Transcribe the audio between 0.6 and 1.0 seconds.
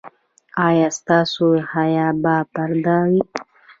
ایا